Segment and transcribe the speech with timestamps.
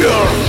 [0.00, 0.39] here!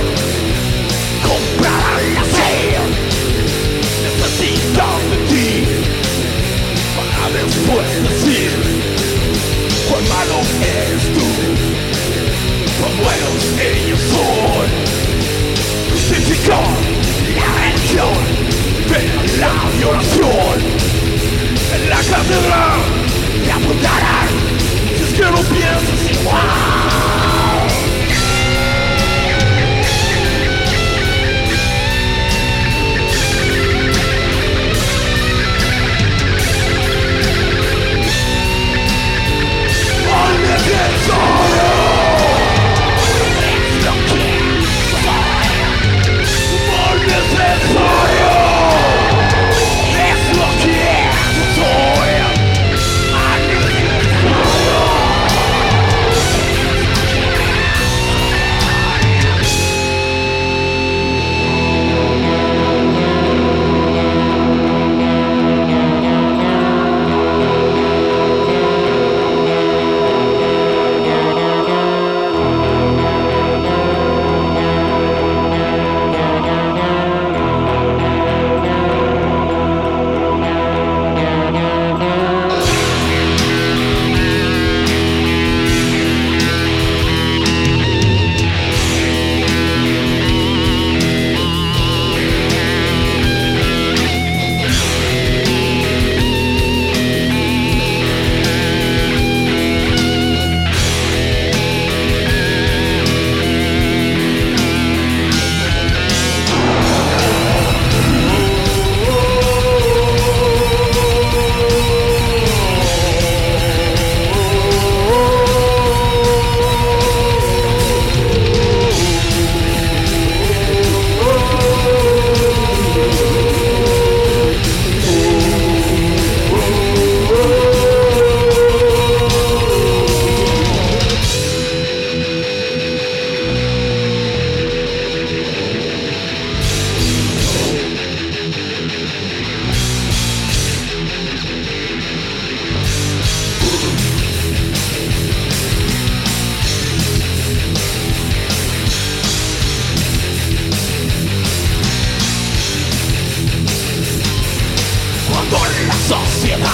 [156.41, 156.67] Sociedad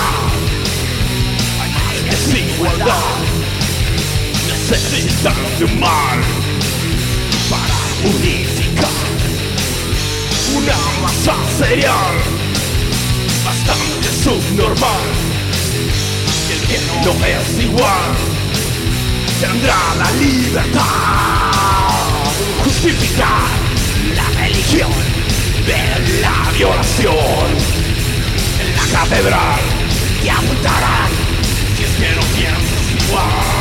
[1.60, 3.18] hay desigualdad.
[4.48, 6.22] Necesitan de un mal
[7.50, 7.76] para
[8.10, 8.90] unificar
[10.56, 12.16] una masa serial
[13.44, 15.06] bastante subnormal.
[16.50, 18.16] El que no es igual
[19.42, 20.82] tendrá la libertad.
[22.64, 23.48] Justificar
[24.16, 24.92] la religión
[25.66, 27.77] de la violación.
[28.92, 29.59] Catedral
[30.22, 31.09] te apuntarán
[31.75, 33.56] si es que no piensas igual.